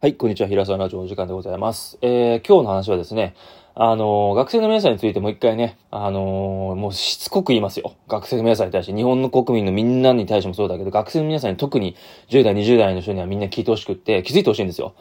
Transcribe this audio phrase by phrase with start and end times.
[0.00, 0.46] はい、こんにちは。
[0.46, 1.98] 平沢ラジオの時間でございます。
[2.02, 3.34] えー、今日の話はですね、
[3.74, 7.96] あのー学生の皆さんについてもう一回ね、あのーもうしつこく言いますよ。
[8.06, 11.96] 学生の皆さんに対して、日本の国民のみんなに対してもそうだけど、学生の皆さんに特に
[12.28, 14.94] 10代、20代の人にはみんな聞いてほしくって、気づいてほしいんですよ。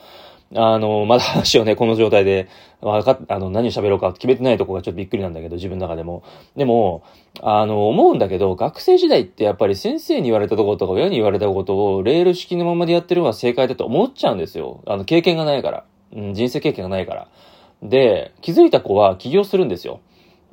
[0.55, 2.47] あのまだ話をね、この状態で、
[2.79, 6.23] わか、あの、何を喋ろうか決めてないとこがちょっとびっくりなんだけど、自分の中でも。
[6.55, 7.03] でも、
[7.41, 14.83] あの、思うんだけど、学生時代ってやっぱり先生に言われたとことか親に言われたことをレール式のままでやってるのが正解だと思っちゃうんですよ。
[14.85, 15.85] あの、経験がないから。
[16.15, 17.27] うん、人生経験がないから。
[17.83, 19.99] で、気づいた子は起業するんですよ。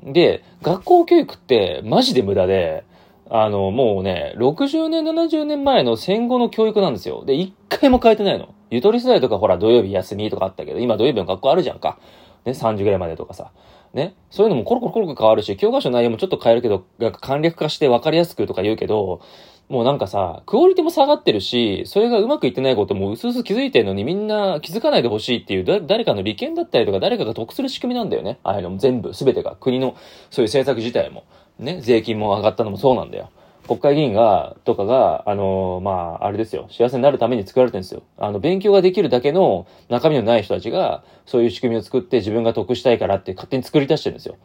[0.03, 2.85] で、学校教育ってマジで無駄で、
[3.31, 7.25] あの、もうね、60年、70年前の戦後の教育なんですよ。
[7.25, 8.55] で、一回も変えてないの。
[8.71, 11.99] ゆとり世代とかほら土曜日休みとかあったけど、今土曜日の学校あるじゃんか。
[12.45, 13.51] ね、3時ぐらいまでとかさ。
[13.95, 14.15] ね。
[14.31, 16.85] そういうのもコロコロコロ変わるし、教科書の内容もちょっと変えるけど、
[17.21, 19.21] 簡略化して分かりやすくとか言うけど、
[19.69, 28.39] もうなんかさ、クオリティも下がってるし、それがうまくいってないこともうすうす気づいてるのにみんな気づかないでほしいっていう、誰かの利権だったりとか誰かが得する仕組みなんだよね。
[28.43, 29.57] ああいうのも全部、すべてが。
[29.57, 29.97] 国の
[30.31, 31.25] そういう政策自体も。
[31.59, 31.81] ね。
[31.81, 33.31] 税金も上がったのもそうなんだよ。
[33.67, 36.69] 国会議員が、とかが、あのまあ、あれですよ。
[36.71, 38.03] 幸せになるために作られてるんですよ。
[38.19, 44.37] あの、勉強ができるだけの中身のない人たちが、そういう仕組みを作って自分が得したいからって勝手に作り出してるんですよ。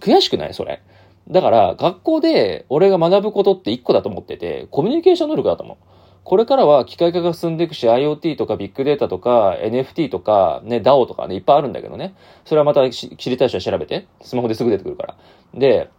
[0.00, 0.54] 悔しくない？
[0.54, 0.80] それ。
[1.28, 5.76] だから、学校で俺が学ぶことって一個だと思ってて、コミュニケーション能力だと思う。
[6.24, 12.14] これからは機械化が進んでいくし、IoT とかビッグデータとか NFT とかね、DAO とかね、いっぱいあるんだけどね。
[12.46, 14.06] それはまた知りたい人は調べて。
[14.22, 15.16] スマホですぐ出てくるから。
[15.54, 15.90] で、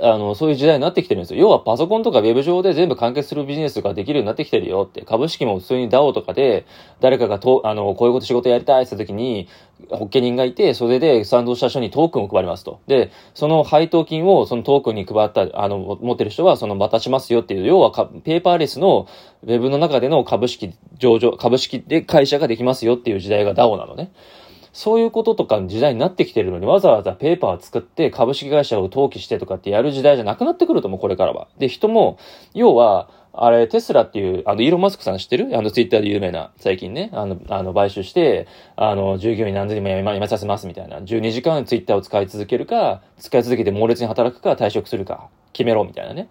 [0.00, 1.40] あの、そういう時代になってきてるんですよ。
[1.40, 5.02] 要はパソコンとかウェブ上で全部完結するビジネスができるようになってきてるよって。
[5.02, 6.64] 株式も普通に DAO とかで、
[7.00, 9.48] 誰かがと、あの、こういうこと仕事やりたいって時に、
[9.88, 12.80] 保険人がいて、それで賛同した人にトークンを配りますと。
[12.86, 19.08] で、その配当金をそのトークンに配った、あの、持ってる人はその渡しますよっていう、要はかペーパーレスの
[19.42, 24.12] ウェブの中での株式上場、株式で会社ができますよっていう時代が DAO なのね。
[24.72, 31.48] そういうこととかの時代になってきてるのに、わざわざペーパーを作って株式会社を登記してとかってやる時代じゃなくなってくると思う、これからは。
[31.58, 32.18] で、人も、
[32.54, 35.56] 要は、あれ、テスラっていう、あの、イーロン・マスクさん知ってる？
[35.56, 40.98] あの、ツイッターで有名な、最近ね、あの、あの、買収して、あの、従業員何千人も辞め辞めさせますみたいな。
[40.98, 46.28] 12時間ツイッターを使い続けるか、使い続けて猛烈に働くか、退職するか、決めろみたいなね。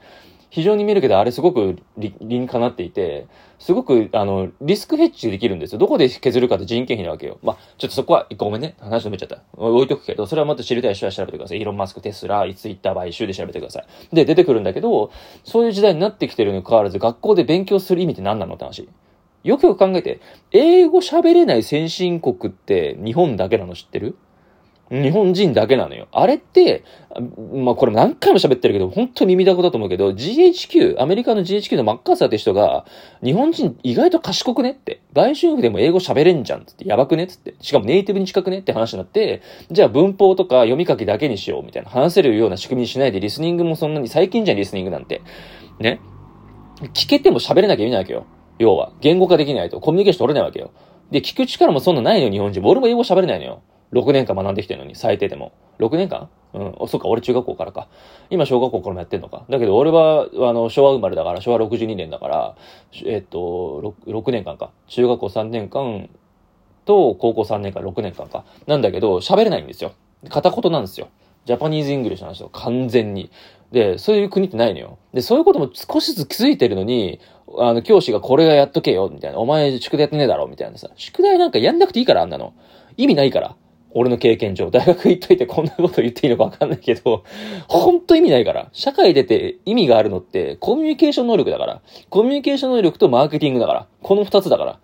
[0.49, 3.27] 非常に見るけど、あれすごく理にかなっていて、
[3.59, 5.79] すごく、あの、リスクヘッジできるんですよ。
[5.79, 7.37] どこで削るかって人件費なわけよ。
[7.43, 8.75] まあ、ちょっとそこは、ごめんね。
[8.79, 9.43] 話止めちゃった。
[9.57, 11.59] 置いとくけど、それはもっと知りたい人は調べてください。
[11.59, 14.15] イーロン・マスク、テスラ、ツイッター買収で調べてください。
[14.15, 15.11] で、出てくるんだけど、
[15.43, 18.87] そういう時代になってきてるにもかかわらず、学校で勉強する意味って何なのって話。
[19.43, 20.19] よくよく考えて、
[20.51, 24.15] 英語喋れない先進国って日本だけなの知ってる？
[24.91, 26.07] 日本人だけなのよ。
[26.11, 26.83] あれって、
[27.53, 32.85] まあこれ何回も喋ってるけど、本当に耳だこだと思うけど、GHQ、アメリカの GHQ のマッカーサーって人が、
[33.23, 45.21] 日本人意外と賢くねって、売春婦でも英語喋れんじゃんっつって、やばくねっつって、しかもネイティブに近くねって話になって、じゃあ文法とか読み書きだけにしようみたいな、話せるような仕組みにしないで、リスニングもそんなに、最近じゃんリスニングなんて。
[45.79, 45.99] ね。
[46.93, 48.25] 聞けても喋れなきゃいけないわけよ。
[48.57, 48.91] 要は。
[49.01, 50.71] 言語化できないと、コミュニケーション取れないわけよ。
[51.11, 52.61] で、聞く力もそんなないのよ、日本人。
[52.63, 53.61] 俺も英語喋れないのよ。
[53.93, 55.51] 6年間学んできてるのに、最低でも。
[55.79, 56.87] 6年間うん。
[56.87, 57.87] そっか、俺中学校からか。
[58.29, 59.45] 今小学校からもやってんのか？
[59.49, 62.55] だけど俺は、あの、昭和生まれだから、昭和62年だから、
[63.05, 64.71] えっと、6, 6年間か。
[64.87, 66.09] 中学校3年間
[66.85, 68.45] と高校3年間、6年間か。
[68.67, 69.93] なんだけど、喋れないんですよ。
[70.29, 71.07] 片言なんですよ。
[71.45, 72.49] ジャパニーズ・イングリッシュなんですよ。
[72.49, 73.31] 完全に。
[73.71, 74.97] で、そういう国ってないのよ。
[75.13, 77.19] で、そういうことも少しずつ気づいてるのに、
[77.57, 79.39] あの、教師がこれがやっとけよ、みたいな。
[79.39, 80.89] お前宿題やってねえだろ、みたいなさ。
[80.95, 82.53] 宿題なんかやんなくていいから、あんなの。
[82.97, 83.55] 意味ないから。
[83.91, 84.69] 俺の経験上。
[84.71, 87.23] 大学行っといてこんなこと言っていいのかわかんないけど、
[87.67, 88.69] ほんと意味ないから。
[88.71, 91.81] 社会出て意味があるのって、コミュニケーション能力だから。
[92.09, 93.87] コミュニケーション能力とマーケティングだから。
[94.01, 94.79] この二つだから。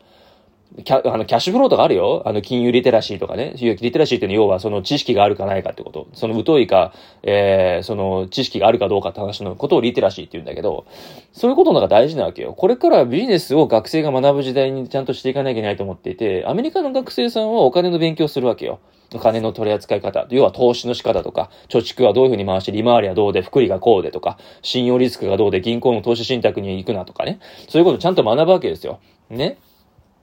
[0.83, 2.21] キャあのキャッシュフローとかあるよ。
[2.25, 3.53] あの、金融リテラシーとかね。
[3.55, 6.07] リテラシーっていうのは要はその知識があるかないかってこと。
[6.13, 6.93] その疎いか、
[7.23, 10.85] えー、その知識があるかどうかって話のことをリテラシーって言うんだけど、
[11.31, 12.53] そういうことのが大事なわけよ。
[12.53, 18.79] これからビジネスを学生が学ぶ時代にちゃんとしていかなきゃいけないと思っていて、アメリカの学生さんはお金の勉強するわけよ。
[19.13, 20.25] お金の取り扱い方。
[20.29, 27.39] 要は投資の仕方とか、貯蓄はどういうふうに回して、利回りはどうで、福利がこうでとか、信用リスクがどうで、銀行の投資信託に行くなとかね。
[27.69, 28.99] そういうことをちゃんと学ぶわけですよ。
[29.29, 29.57] ね。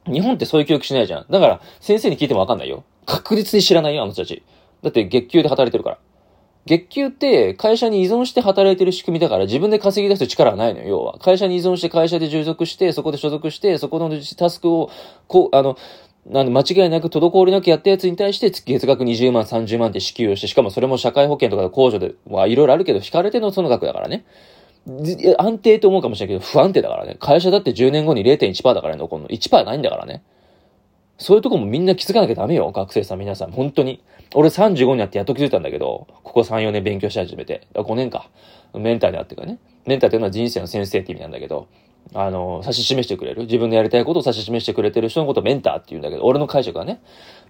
[0.06, 1.26] 日本ってそういう教育しないじゃん。
[1.30, 2.84] だから、先生に聞いてもわかんないよ。
[3.06, 4.42] 確実に知らないよ、あの人たち。
[4.82, 5.98] だって月給で働いてるから。
[6.66, 11.18] 月給って会社に依存して働いてる仕組みだから自分で稼ぎ出す力はないのよ、要は。
[11.18, 14.90] 会社に依存して会社で従属して、そこで所属して、そこのタスクを、
[15.26, 15.76] こう、あの、
[16.26, 24.24] なんで間違いなく滞りなくやったやつに対して月額20万、30万って支給をして、しかもそれも社会保険とかの控除で、まあいろいろあるけど、引かれてのその額だからね。
[25.38, 27.16] 安定と思うかもしれないけど、不安定だからね。
[27.20, 29.28] 会社だって10年後に0.1%だからね、残るの。
[29.28, 30.22] 1%ないんだからね。
[31.18, 33.52] そういうとこもみんな気づかなきゃダメよ、学生さん皆さん。
[33.52, 34.02] 本当に。
[34.34, 37.68] 俺35になってやっと気づいたんだけど、ここ3、4年勉強し始めて。
[37.74, 38.28] 5年か。
[38.74, 39.58] メンターであってからね。
[39.86, 41.68] メンターっていうのは人生の先生って意味なんだけど、
[42.14, 43.42] あの、指し示してくれる。
[43.42, 47.00] 自分のやりたいことを指し示してくれてる人のことをメンターって言うんだけど、俺の解釈はね。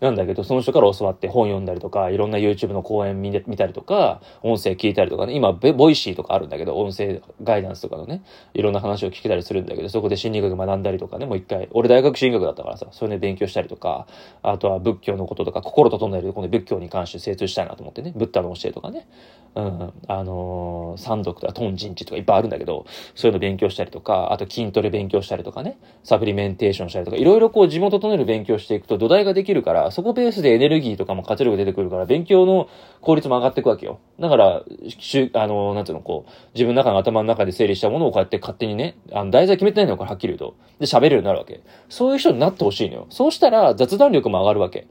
[0.00, 5.34] なんだけど、その人から教わって本読んだりとか、いろんな YouTube の講演見たりとか、音声聞いたりとかね。
[5.34, 8.22] 今、 Voicy とかあるんだけど、音声ガイダンスとかのね、
[8.52, 11.68] いろんな話を聞けたりするんだけど、そこで心理学学んだりとかね、もう一回。
[11.70, 14.08] 俺大学心理学だったからさ、それで勉強したりとか、
[14.42, 18.12] あとは仏教のこととか、心整える、この仏教に関して精通したいなと思ってね。
[18.16, 19.06] ブッダの教えとかね。
[19.54, 32.68] うん、あのー、三読とか、トンジンチとかいっぱいあるんだけど、そういうの勉強したりとか、あと筋トレ勉強したりとかね、サプリメンテーションしたりとか、いろいろこう地元整える勉強していくと土台ができるから、そこベースでエネルギーとかも活力出てくるから、勉強の
[33.00, 34.00] 効率も上がっていくわけよ。
[34.20, 40.56] だから、あのー、なんていうの、こう、自分の中の頭の中で整理したものをこうやって勝手にね、あの、題材決めてないのよからはっきり言うと。
[40.78, 41.60] で、喋れるようになるわけ。
[41.88, 43.06] そういう人になってほしいのよ。
[43.10, 44.86] そうしたら雑談力も上がるわけ。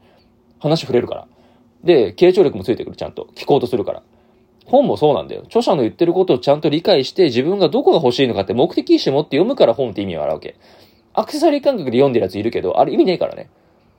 [0.60, 1.26] 話触れるから。
[1.84, 3.28] で、傾聴力もついてくる、ちゃんと。
[3.34, 4.02] 聞こうとするから。
[4.66, 5.42] 本もそうなんだよ。
[5.46, 10.56] 著者の言ってることをちゃんと理解して、自分がどこが欲しいのかって目的意識持って読むから本って意味があるわけ。
[11.14, 13.50] アクセサリー感覚で読んでるやついるけど、あれ意味ねえからね。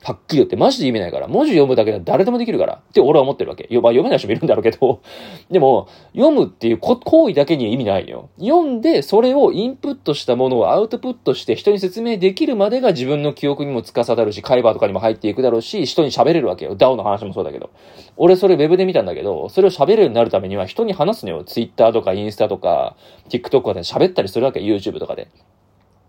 [0.03, 1.27] はっきり言って、マジで意味ないから。
[1.29, 2.75] 文字読むだけで誰でもできるから。
[2.75, 3.67] って俺は思ってるわけ。
[3.71, 4.99] まあ、読めない人もいるんだろうけど。
[5.49, 8.29] でも、読むっていう行為だけには意味ないよ。
[8.37, 16.75] 読んで、それをインプットしたものをアウトプットして人に説明できるまでが自分の記憶にも司るし、会話とかにも入っていくだろうし、人に喋れるわけよ。
[16.75, 17.69] DAO の話もそうだけど。
[18.17, 21.43] 俺それウェブで見たんだけど、それを喋れるようになるためには人に話すのよ。
[21.45, 22.97] Twitter とかインスタとか、
[23.29, 24.59] TikTok とかで喋ったりするわけ。
[24.59, 25.29] YouTube とかで。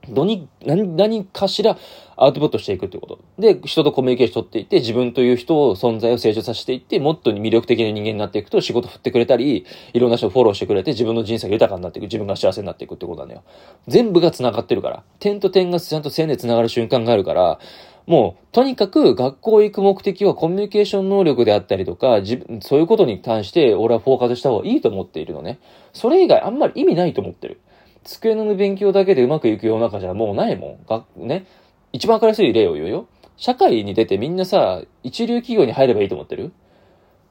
[0.08, 1.78] 何、何、何かしら
[2.16, 3.18] アウトプットしていくってこと。
[3.38, 13.42] で、人とコミュニケーション取っていって、自分という人を、存在を成長させていって、もっと魅力的な人間になっていくと、仕事振ってくれたり、いろんな人をフォローしてくれて、自分の人生が豊かになっていく、自分が幸せになっていくってことなんだよ。
[13.88, 15.02] 全部が繋がってるから。
[15.18, 17.58] 点と点がちゃんと線で繋がる瞬間があるから、
[18.06, 25.58] もう、とにかく学校行く目的はコミュニケーション能力であったりとか、自分、そういうことに関して俺はフォーカスした方がいいと思っているのね。
[25.92, 27.60] それ以外あんまり意味ないと思ってる。
[28.04, 30.86] 机の勉強だけでうまくいく世の中じゃもうないもん。
[30.86, 31.46] がね。
[31.92, 33.08] 一番明るい例を言うよ。
[33.36, 36.52] 社会に出てみんなさ、一流企業に入ればいいと思ってる？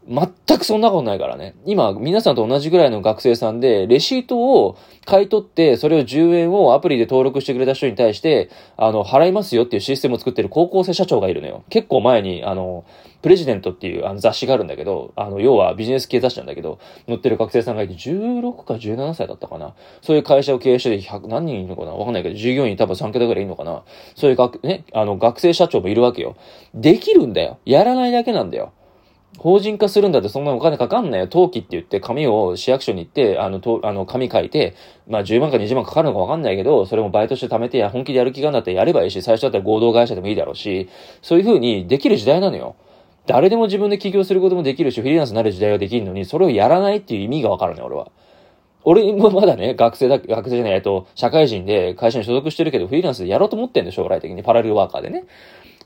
[0.07, 1.55] 全くそんなことないからね。
[1.65, 11.63] 今、皆さんと同じぐらいの学生さんで、レシートを買い取って、それを10円をアプリで登録してくれた人に対して、あの、払いますよっていうシステムを作ってる高校生社長がいるのよ。
[11.69, 12.83] 結構前に、あの、
[13.21, 19.75] プレジデントっていうあの雑誌があるんだけど、あの、要はビジネス系雑誌なんだけど、載ってる学生さんがいて、16か17歳だったかな。
[20.01, 21.93] そういう会社を経営して100、何人いるのかな？
[21.93, 23.83] わかんないけど、従業員多分3桁ぐらいいるのかな？
[24.15, 26.35] そういう学、ね、あの、学生社長もいるわけよ。
[26.73, 27.59] できるんだよ。
[27.63, 28.73] やらないだけなんだよ。
[29.39, 31.25] 法人化するんだってそんなお金かかんないよ。
[31.25, 34.75] 登記って言って紙を市役所に行って、あの、とあの紙書いて、
[35.07, 40.87] まあ10万か20万かかるのかわかんないけど、それもバイトして貯めてや、本気でやる気があるんだったらやればいいし、最初だったら合同会社でもいいだろうし、
[41.21, 42.75] そういう風にできる時代なのよ。
[43.25, 48.11] 誰でも自分で起業することもできるし、フリーランスになる時代ができるのに、それをやらないっていう意味がわかるね、俺は。
[48.85, 54.43] 俺もまだね、学生だ、学生じゃない、えっと、社会人で会社に所属してるけど、フリーランスでやろうと思ってんで、将来的に。
[54.43, 55.23] パラレルワーカーでね。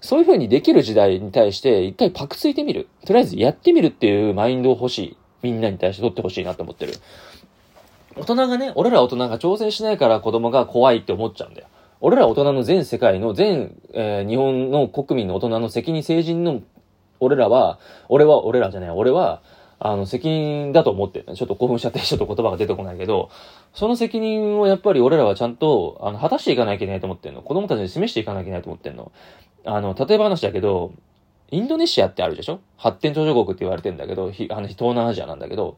[0.01, 2.87] そういう風にできる時代に対して、一回パクついてみる。
[3.05, 5.17] とりあえずやってみるっていうマインドを欲しい。
[5.43, 6.93] みんなに対して取ってほしいなって思ってる。
[8.15, 11.67] 大人がね、俺ら大人が挑戦しないから子供が怖いって思っちゃうんだよ。
[11.99, 16.61] 俺ら大人の全世界の全、えー、日本の国民の大人の責任成人の
[17.19, 17.79] 俺らは、
[18.09, 19.41] 俺は、俺らじゃない、俺は、
[19.79, 23.29] あの、責任だと思ってる、ちょっと興奮しちゃってちょっと言葉が出てこないけど、
[23.73, 27.41] その責任をやっぱり俺らはちゃんと、あの、果たしていかなきゃいけないと思ってんの。
[27.41, 29.11] 子供たちに示していかなきゃいけないと思ってんの。
[29.67, 30.93] あの、例えば話だけど、
[31.51, 32.59] インドネシアってあるでしょ？
[32.77, 35.77] 発展途上国って言われてんだけど、あの、東南アジアなんだけど、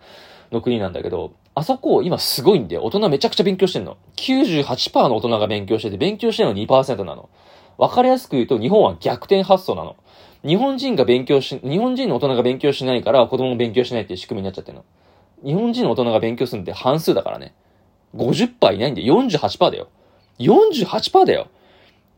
[0.52, 2.84] の国なんだけど、あそこ今すごいんだよ。
[2.84, 3.98] 大人めちゃくちゃ勉強してんの。
[4.16, 7.30] 98%の大人が勉強してて、勉強してるの2%なの。
[7.78, 9.96] わかりやすく言うと、日本は逆転発想なの。
[10.46, 14.86] 日本人が勉強し、日本人の大人が勉強しないから子供も勉強しないっていう仕組みになっちゃってるの。
[15.46, 17.54] 日本人の大人が勉強するんで半数だからね。
[18.16, 19.90] 50%いないんで48%だよ。
[20.40, 21.48] 48%だよ。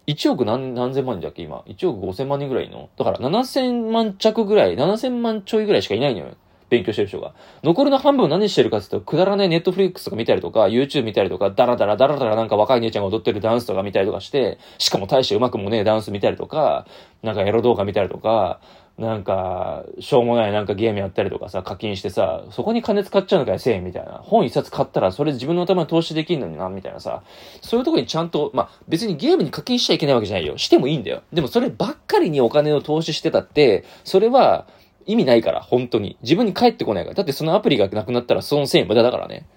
[0.07, 1.43] 1億何何千万人だっけ？
[1.43, 1.63] 今。
[1.67, 2.89] 1億5千万人ぐらいの。
[2.97, 6.35] だから7千万着ぐらい、7千万ちょいぐらいしかいないのよ。
[6.69, 7.33] 勉強してる人が。
[7.63, 16.87] 残りの半分何してるかって言うと、くだらないネットフリックスとか見たりとか、YouTube 見たりとか、ダラダラダラダラなんか若い姉ちゃんが踊ってるダンスとか見たりとかして、しかも大してうまくもねえダンス見たりとか、
[17.23, 18.61] なんかエロ動画見たりとか、
[19.01, 24.21] なんか、しょうもないなんかゲームやったりとかさ、課金してさ、そこに金使っちゃうのかよ、1000円みたいな。
[24.23, 27.23] 本一冊買ったらそれ自分の頭に投資できるのにな、みたいなさ。
[27.61, 30.57] そういうとこにちゃんと、まあ、別にゲームに課金しちゃいけないわけじゃないよ。
[30.59, 31.23] してもいいんだよ。
[31.33, 34.67] でもそればっかりにお金を投資してたって、それは、
[35.07, 36.15] 意味ないから、本当に。
[36.21, 37.15] 自分に返ってこないから。
[37.15, 39.47] だってそのアプリがなくなったらその1000円無駄だからね。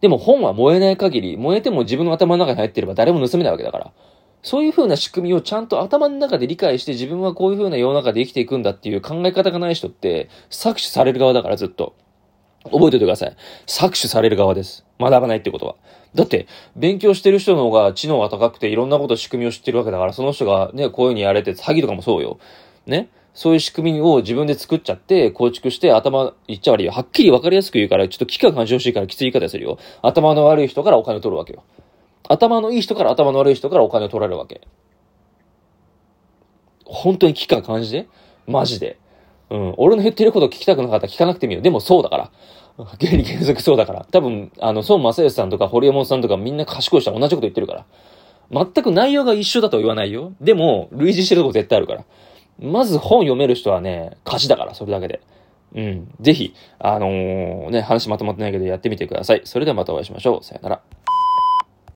[0.00, 3.92] でも本は燃えない限り、燃えても自分の頭の中に入ってれば誰も盗めないわけだから。
[4.42, 11.94] そういう風な仕組みをちゃんと頭の中で理解して自分はこういう風な世の中で生きていくんだっていう考え方がない人って搾取される側だからずっと。
[12.64, 13.36] 覚えておいてください。
[13.66, 14.84] 搾取される側です。
[15.00, 15.74] 学ばないってことは。
[16.14, 16.46] だって、
[16.76, 22.38] 勉強してる人の方が知能が高くていろんなこと仕組みを知ってるわけだから、その人がね、こういう風にやれて、詐欺とかもそうよ。
[22.86, 23.08] ね。
[23.34, 26.92] そういう仕組みを自分で作っちゃって、構築して頭、言っちゃ悪いよ。
[26.92, 29.78] はっきり分かりやすく言うから、ちょっと危機感感じてほしいからきつい言い方するよ。
[30.02, 31.64] 頭の悪い人からお金を取るわけよ。
[32.28, 34.60] 頭のいい人から頭の悪い人からお金を取られるわけ。
[36.84, 38.08] 本当に危機感感じて？
[38.46, 38.98] マジで。
[39.50, 39.74] うん。
[39.76, 41.62] 俺の言ってること聞きたくなかったら聞かなくてもいいよ。
[41.62, 42.30] でもそうだから。
[43.00, 44.06] 原理原則そうだから。
[44.10, 47.86] 多分、あの、孫正義さんとか堀江門さんとかみんな賢い人は同じこと言ってるから。
[48.50, 50.32] 全く内容が一緒だとは言わないよ。
[50.40, 52.04] でも、類似してるとこ絶対あるから。
[52.60, 55.20] まず本読める人はね、勝ちだから、それだけで。
[55.74, 56.14] うん。
[56.20, 59.42] ぜひ、あのー、ね、話まとまってないけどやってみてください。
[59.44, 60.44] それではまたお会いしましょう。
[60.44, 60.82] さよなら。